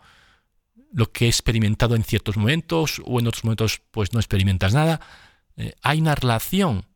lo 0.92 1.10
que 1.10 1.26
he 1.26 1.28
experimentado 1.28 1.96
en 1.96 2.04
ciertos 2.04 2.36
momentos 2.36 3.02
o 3.04 3.18
en 3.18 3.26
otros 3.26 3.44
momentos 3.44 3.82
pues 3.90 4.12
no 4.12 4.20
experimentas 4.20 4.74
nada, 4.74 5.00
eh, 5.56 5.74
hay 5.82 6.00
una 6.00 6.14
relación 6.14 6.86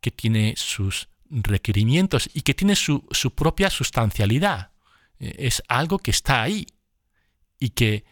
que 0.00 0.10
tiene 0.10 0.54
sus 0.56 1.08
requerimientos 1.30 2.28
y 2.32 2.42
que 2.42 2.54
tiene 2.54 2.76
su, 2.76 3.06
su 3.10 3.34
propia 3.34 3.70
sustancialidad. 3.70 4.70
Eh, 5.18 5.34
es 5.38 5.62
algo 5.68 5.98
que 5.98 6.10
está 6.10 6.42
ahí 6.42 6.66
y 7.58 7.70
que, 7.70 8.04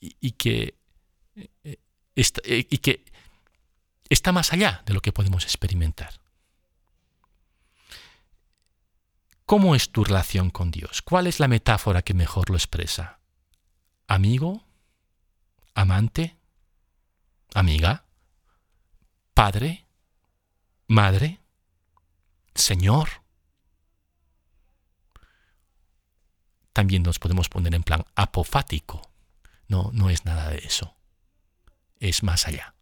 y, 0.00 0.32
que, 0.32 0.74
eh, 1.36 1.76
está, 2.16 2.40
y 2.46 2.78
que 2.78 3.04
está 4.08 4.32
más 4.32 4.52
allá 4.52 4.82
de 4.86 4.94
lo 4.94 5.00
que 5.00 5.12
podemos 5.12 5.44
experimentar. 5.44 6.23
¿Cómo 9.46 9.74
es 9.74 9.90
tu 9.90 10.04
relación 10.04 10.50
con 10.50 10.70
Dios? 10.70 11.02
¿Cuál 11.02 11.26
es 11.26 11.38
la 11.38 11.48
metáfora 11.48 12.02
que 12.02 12.14
mejor 12.14 12.48
lo 12.48 12.56
expresa? 12.56 13.20
¿Amigo? 14.06 14.64
¿Amante? 15.74 16.38
¿Amiga? 17.54 18.06
¿Padre? 19.34 19.86
¿Madre? 20.86 21.40
¿Señor? 22.54 23.08
También 26.72 27.02
nos 27.02 27.18
podemos 27.18 27.48
poner 27.48 27.74
en 27.74 27.82
plan 27.82 28.04
apofático. 28.14 29.10
No, 29.68 29.90
no 29.92 30.08
es 30.10 30.24
nada 30.24 30.48
de 30.48 30.58
eso. 30.58 30.96
Es 32.00 32.22
más 32.22 32.46
allá. 32.46 32.74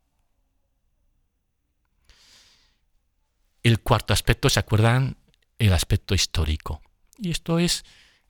El 3.63 3.81
cuarto 3.81 4.13
aspecto, 4.13 4.49
¿se 4.49 4.61
acuerdan? 4.61 5.17
El 5.63 5.75
aspecto 5.75 6.17
histórico. 6.17 6.83
Y 7.19 7.31
esto 7.31 7.61
es 7.61 7.85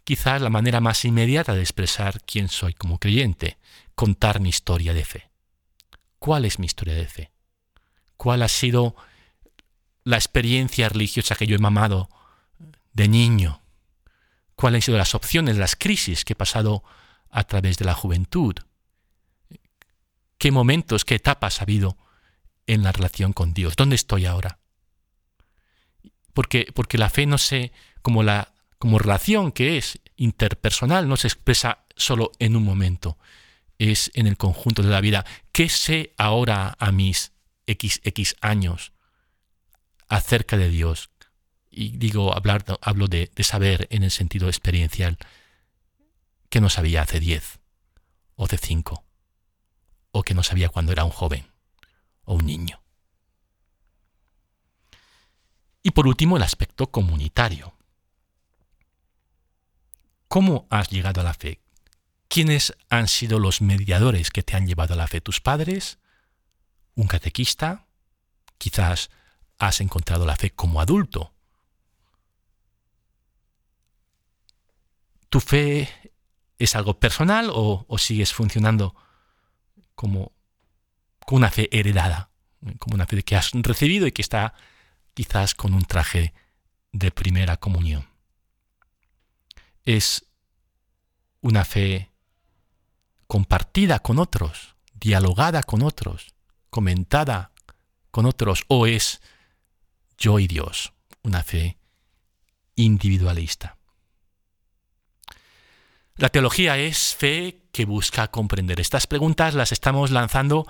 quizás 0.04 0.42
la 0.42 0.50
manera 0.50 0.80
más 0.80 1.02
inmediata 1.06 1.54
de 1.54 1.62
expresar 1.62 2.20
quién 2.26 2.50
soy 2.50 2.74
como 2.74 2.98
creyente, 2.98 3.56
contar 3.94 4.38
mi 4.38 4.50
historia 4.50 4.92
de 4.92 5.06
fe. 5.06 5.30
¿Cuál 6.18 6.44
es 6.44 6.58
mi 6.58 6.66
historia 6.66 6.92
de 6.92 7.06
fe? 7.06 7.30
¿Cuál 8.18 8.42
ha 8.42 8.48
sido 8.48 8.96
la 10.04 10.16
experiencia 10.16 10.90
religiosa 10.90 11.34
que 11.34 11.46
yo 11.46 11.56
he 11.56 11.58
mamado 11.58 12.10
de 12.92 13.08
niño? 13.08 13.62
¿Cuáles 14.54 14.82
han 14.82 14.82
sido 14.82 14.98
las 14.98 15.14
opciones, 15.14 15.56
las 15.56 15.74
crisis 15.74 16.26
que 16.26 16.34
he 16.34 16.36
pasado 16.36 16.84
a 17.30 17.44
través 17.44 17.78
de 17.78 17.86
la 17.86 17.94
juventud? 17.94 18.56
¿Qué 20.36 20.50
momentos, 20.50 21.06
qué 21.06 21.14
etapas 21.14 21.60
ha 21.60 21.64
habido 21.64 21.96
en 22.66 22.82
la 22.82 22.92
relación 22.92 23.32
con 23.32 23.54
Dios? 23.54 23.74
¿Dónde 23.74 23.96
estoy 23.96 24.26
ahora? 24.26 24.58
Porque, 26.32 26.68
porque 26.74 26.98
la 26.98 27.10
fe 27.10 27.26
no 27.26 27.38
sé, 27.38 27.72
como 28.02 28.22
la 28.22 28.52
como 28.82 28.98
relación 28.98 29.52
que 29.52 29.78
es 29.78 30.00
interpersonal, 30.16 31.08
no 31.08 31.16
se 31.16 31.28
expresa 31.28 31.84
solo 31.94 32.32
en 32.40 32.56
un 32.56 32.64
momento, 32.64 33.16
es 33.78 34.10
en 34.14 34.26
el 34.26 34.36
conjunto 34.36 34.82
de 34.82 34.88
la 34.88 35.00
vida. 35.00 35.24
¿Qué 35.52 35.68
sé 35.68 36.14
ahora 36.18 36.76
a 36.80 36.90
mis 36.90 37.30
XX 37.68 38.34
años 38.40 38.92
acerca 40.08 40.56
de 40.56 40.68
Dios? 40.68 41.10
Y 41.70 41.96
digo, 41.96 42.34
hablar, 42.34 42.64
hablo 42.80 43.06
de, 43.06 43.30
de 43.32 43.44
saber 43.44 43.86
en 43.92 44.02
el 44.02 44.10
sentido 44.10 44.48
experiencial 44.48 45.16
que 46.48 46.60
no 46.60 46.68
sabía 46.68 47.02
hace 47.02 47.20
10 47.20 47.60
o 48.34 48.46
hace 48.46 48.58
5 48.58 49.04
o 50.10 50.22
que 50.24 50.34
no 50.34 50.42
sabía 50.42 50.70
cuando 50.70 50.90
era 50.90 51.04
un 51.04 51.12
joven 51.12 51.46
o 52.24 52.34
un 52.34 52.46
niño. 52.46 52.81
Y 55.82 55.90
por 55.90 56.06
último, 56.06 56.36
el 56.36 56.42
aspecto 56.42 56.90
comunitario. 56.90 57.74
¿Cómo 60.28 60.66
has 60.70 60.88
llegado 60.88 61.20
a 61.20 61.24
la 61.24 61.34
fe? 61.34 61.60
¿Quiénes 62.28 62.74
han 62.88 63.08
sido 63.08 63.38
los 63.38 63.60
mediadores 63.60 64.30
que 64.30 64.42
te 64.42 64.56
han 64.56 64.66
llevado 64.66 64.94
a 64.94 64.96
la 64.96 65.08
fe? 65.08 65.20
¿Tus 65.20 65.40
padres? 65.40 65.98
¿Un 66.94 67.06
catequista? 67.06 67.86
Quizás 68.56 69.10
has 69.58 69.80
encontrado 69.80 70.24
la 70.24 70.36
fe 70.36 70.50
como 70.50 70.80
adulto. 70.80 71.34
¿Tu 75.28 75.40
fe 75.40 76.14
es 76.58 76.76
algo 76.76 76.98
personal 76.98 77.50
o, 77.52 77.86
sigues 77.98 78.32
funcionando 78.32 78.94
como, 79.94 80.32
como 81.26 81.38
una 81.38 81.50
fe 81.50 81.68
heredada? 81.76 82.30
Como 82.78 82.94
una 82.94 83.06
fe 83.06 83.22
que 83.22 83.36
has 83.36 83.50
recibido 83.52 84.06
y 84.06 84.12
que 84.12 84.22
está 84.22 84.54
quizás 85.14 85.54
con 85.54 85.74
un 85.74 85.84
traje 85.84 86.32
de 86.92 87.10
primera 87.10 87.56
comunión 87.56 88.12
es 89.84 90.26
una 91.40 91.64
fe 91.64 92.10
compartida 93.26 93.98
con 93.98 94.18
otros, 94.18 94.76
dialogada 94.94 95.62
con 95.62 95.82
otros, 95.82 96.34
comentada 96.70 97.52
con 98.10 98.26
otros, 98.26 98.64
o 98.68 98.86
es 98.86 99.20
yo 100.18 100.38
y 100.38 100.46
Dios, 100.46 100.92
una 101.22 101.42
fe 101.42 101.78
individualista. 102.76 103.78
La 106.16 106.28
teología 106.28 106.76
es 106.76 107.14
fe 107.14 107.64
que 107.72 107.86
busca 107.86 108.28
comprender. 108.28 108.80
Estas 108.80 109.06
preguntas 109.06 109.54
las 109.54 109.72
estamos 109.72 110.10
lanzando 110.10 110.68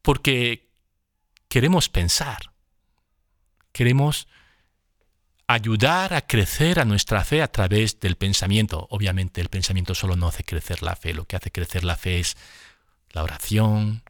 porque 0.00 0.70
queremos 1.48 1.88
pensar, 1.88 2.52
queremos 3.76 4.26
ayudar 5.46 6.14
a 6.14 6.22
crecer 6.22 6.80
a 6.80 6.86
nuestra 6.86 7.22
fe 7.24 7.42
a 7.42 7.48
través 7.48 8.00
del 8.00 8.16
pensamiento. 8.16 8.86
Obviamente 8.90 9.42
el 9.42 9.50
pensamiento 9.50 9.94
solo 9.94 10.16
no 10.16 10.28
hace 10.28 10.44
crecer 10.44 10.82
la 10.82 10.96
fe, 10.96 11.12
lo 11.12 11.26
que 11.26 11.36
hace 11.36 11.52
crecer 11.52 11.84
la 11.84 11.96
fe 11.96 12.18
es 12.18 12.38
la 13.10 13.22
oración, 13.22 14.02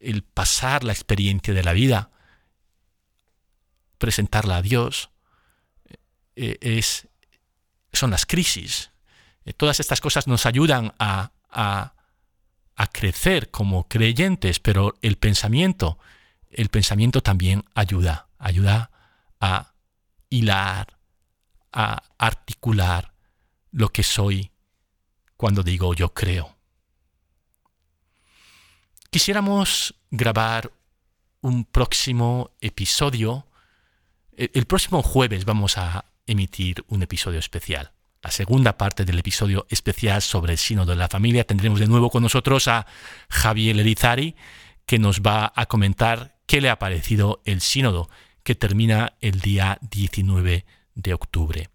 el 0.00 0.24
pasar 0.24 0.82
la 0.82 0.92
experiencia 0.92 1.54
de 1.54 1.62
la 1.62 1.72
vida, 1.72 2.10
presentarla 3.98 4.56
a 4.56 4.62
Dios, 4.62 5.10
eh, 6.34 6.58
es, 6.60 7.06
son 7.92 8.10
las 8.10 8.26
crisis. 8.26 8.90
Eh, 9.44 9.52
todas 9.52 9.78
estas 9.78 10.00
cosas 10.00 10.26
nos 10.26 10.46
ayudan 10.46 10.94
a, 10.98 11.30
a, 11.48 11.94
a 12.74 12.86
crecer 12.88 13.52
como 13.52 13.86
creyentes, 13.86 14.58
pero 14.58 14.96
el 15.00 15.16
pensamiento, 15.16 16.00
el 16.50 16.70
pensamiento 16.70 17.22
también 17.22 17.64
ayuda, 17.74 18.26
ayuda 18.42 18.90
a 19.40 19.74
hilar, 20.28 20.98
a 21.72 22.02
articular 22.18 23.14
lo 23.70 23.88
que 23.88 24.02
soy 24.02 24.50
cuando 25.36 25.62
digo 25.62 25.94
yo 25.94 26.12
creo. 26.12 26.56
Quisiéramos 29.10 29.94
grabar 30.10 30.72
un 31.40 31.64
próximo 31.64 32.50
episodio. 32.60 33.46
El 34.36 34.66
próximo 34.66 35.02
jueves 35.02 35.44
vamos 35.44 35.78
a 35.78 36.04
emitir 36.26 36.84
un 36.88 37.02
episodio 37.02 37.38
especial. 37.38 37.92
La 38.22 38.30
segunda 38.30 38.78
parte 38.78 39.04
del 39.04 39.18
episodio 39.18 39.66
especial 39.68 40.22
sobre 40.22 40.52
el 40.52 40.58
sínodo 40.58 40.92
de 40.92 40.96
la 40.96 41.08
familia 41.08 41.44
tendremos 41.44 41.80
de 41.80 41.88
nuevo 41.88 42.08
con 42.08 42.22
nosotros 42.22 42.68
a 42.68 42.86
Javier 43.28 43.78
Elizari, 43.78 44.36
que 44.86 44.98
nos 44.98 45.20
va 45.20 45.52
a 45.54 45.66
comentar 45.66 46.38
qué 46.46 46.60
le 46.60 46.70
ha 46.70 46.78
parecido 46.78 47.42
el 47.44 47.60
sínodo 47.60 48.08
que 48.42 48.54
termina 48.54 49.14
el 49.20 49.40
día 49.40 49.78
19 49.90 50.64
de 50.94 51.14
octubre. 51.14 51.68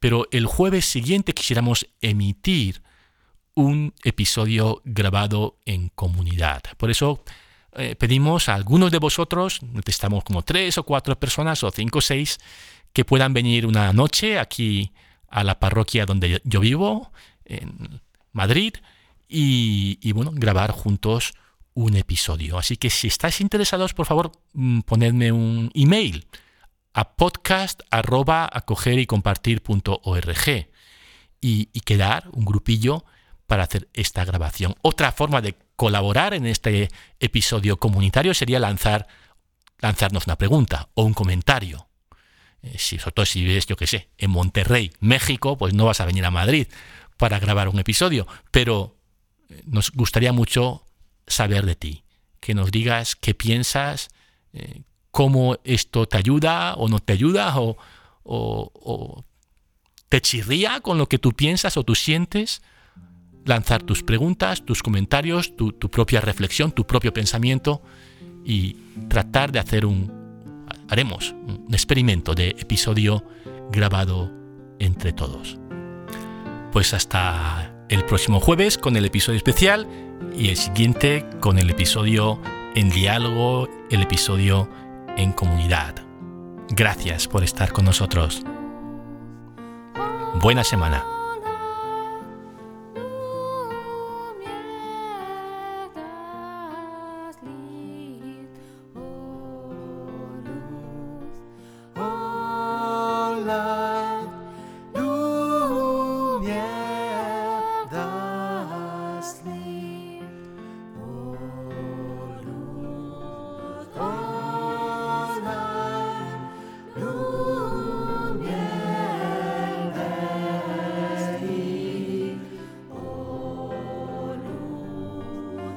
Pero 0.00 0.26
el 0.30 0.46
jueves 0.46 0.84
siguiente 0.84 1.34
quisiéramos 1.34 1.86
emitir 2.00 2.82
un 3.54 3.94
episodio 4.04 4.82
grabado 4.84 5.58
en 5.64 5.88
comunidad. 5.88 6.62
Por 6.76 6.90
eso 6.90 7.24
eh, 7.72 7.96
pedimos 7.96 8.48
a 8.48 8.54
algunos 8.54 8.90
de 8.90 8.98
vosotros, 8.98 9.62
necesitamos 9.62 10.24
como 10.24 10.42
tres 10.42 10.78
o 10.78 10.82
cuatro 10.84 11.18
personas 11.18 11.62
o 11.62 11.70
cinco 11.70 11.98
o 11.98 12.02
seis, 12.02 12.38
que 12.92 13.04
puedan 13.04 13.32
venir 13.32 13.66
una 13.66 13.92
noche 13.92 14.38
aquí 14.38 14.92
a 15.28 15.44
la 15.44 15.58
parroquia 15.58 16.06
donde 16.06 16.40
yo 16.44 16.60
vivo, 16.60 17.12
en 17.44 18.00
Madrid, 18.32 18.74
y, 19.28 19.98
y 20.00 20.12
bueno, 20.12 20.32
grabar 20.34 20.70
juntos 20.70 21.32
un 21.76 21.94
episodio. 21.94 22.58
Así 22.58 22.76
que 22.78 22.90
si 22.90 23.06
estáis 23.06 23.40
interesados, 23.40 23.92
por 23.92 24.06
favor, 24.06 24.32
mm, 24.54 24.80
ponedme 24.80 25.30
un 25.30 25.70
email 25.74 26.26
a 26.94 27.16
podcast 27.16 27.82
y, 31.40 31.68
y 31.72 31.80
quedar 31.80 32.28
un 32.32 32.46
grupillo 32.46 33.04
para 33.46 33.64
hacer 33.64 33.88
esta 33.92 34.24
grabación. 34.24 34.74
Otra 34.80 35.12
forma 35.12 35.42
de 35.42 35.54
colaborar 35.76 36.32
en 36.32 36.46
este 36.46 36.88
episodio 37.20 37.76
comunitario 37.76 38.32
sería 38.32 38.58
lanzar, 38.58 39.06
lanzarnos 39.78 40.26
una 40.26 40.36
pregunta 40.36 40.88
o 40.94 41.04
un 41.04 41.12
comentario. 41.12 41.88
Eh, 42.62 42.76
si, 42.78 42.98
sobre 42.98 43.12
todo 43.12 43.26
si 43.26 43.44
ves, 43.44 43.66
yo 43.66 43.76
qué 43.76 43.86
sé, 43.86 44.08
en 44.16 44.30
Monterrey, 44.30 44.92
México, 45.00 45.58
pues 45.58 45.74
no 45.74 45.84
vas 45.84 46.00
a 46.00 46.06
venir 46.06 46.24
a 46.24 46.30
Madrid 46.30 46.68
para 47.18 47.38
grabar 47.38 47.68
un 47.68 47.78
episodio, 47.78 48.26
pero 48.50 48.96
eh, 49.50 49.62
nos 49.66 49.90
gustaría 49.90 50.32
mucho 50.32 50.85
saber 51.26 51.66
de 51.66 51.74
ti, 51.74 52.04
que 52.40 52.54
nos 52.54 52.70
digas 52.70 53.16
qué 53.16 53.34
piensas, 53.34 54.08
eh, 54.52 54.82
cómo 55.10 55.58
esto 55.64 56.06
te 56.06 56.18
ayuda 56.18 56.74
o 56.74 56.88
no 56.88 57.00
te 57.00 57.12
ayuda, 57.12 57.54
o, 57.58 59.24
te 60.08 60.20
chirría 60.20 60.80
con 60.80 60.98
lo 60.98 61.08
que 61.08 61.18
tú 61.18 61.32
piensas 61.32 61.76
o 61.76 61.84
tú 61.84 61.94
sientes, 61.94 62.62
lanzar 63.44 63.82
tus 63.82 64.02
preguntas, 64.02 64.64
tus 64.64 64.82
comentarios, 64.82 65.56
tu, 65.56 65.72
tu 65.72 65.90
propia 65.90 66.20
reflexión, 66.20 66.72
tu 66.72 66.86
propio 66.86 67.12
pensamiento 67.12 67.82
y 68.44 68.76
tratar 69.08 69.52
de 69.52 69.58
hacer 69.58 69.86
un, 69.86 70.12
haremos 70.88 71.32
un 71.32 71.72
experimento 71.72 72.34
de 72.34 72.50
episodio 72.50 73.24
grabado 73.70 74.32
entre 74.78 75.12
todos. 75.12 75.58
Pues 76.72 76.94
hasta 76.94 77.75
el 77.88 78.04
próximo 78.04 78.40
jueves 78.40 78.78
con 78.78 78.96
el 78.96 79.04
episodio 79.04 79.36
especial 79.36 79.86
y 80.36 80.48
el 80.48 80.56
siguiente 80.56 81.24
con 81.40 81.58
el 81.58 81.70
episodio 81.70 82.40
en 82.74 82.90
diálogo, 82.90 83.68
el 83.90 84.02
episodio 84.02 84.68
en 85.16 85.32
comunidad. 85.32 85.94
Gracias 86.68 87.28
por 87.28 87.44
estar 87.44 87.72
con 87.72 87.84
nosotros. 87.84 88.42
Buena 90.40 90.64
semana. 90.64 91.15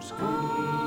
school. 0.09 0.78